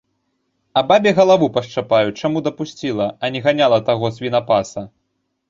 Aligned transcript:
А 0.79 0.81
бабе 0.91 1.11
галаву 1.19 1.49
пашчапаю, 1.57 2.15
чаму 2.21 2.43
дапусціла, 2.49 3.07
а 3.23 3.31
не 3.37 3.43
ганяла 3.45 3.79
таго 3.93 4.13
свінапаса. 4.19 4.87